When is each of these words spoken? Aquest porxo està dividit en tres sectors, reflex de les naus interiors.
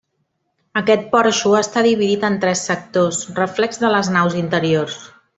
Aquest 0.79 1.03
porxo 1.11 1.51
està 1.59 1.83
dividit 1.87 2.25
en 2.29 2.39
tres 2.45 2.63
sectors, 2.69 3.19
reflex 3.41 3.77
de 3.83 3.93
les 3.97 4.09
naus 4.15 4.39
interiors. 4.45 4.97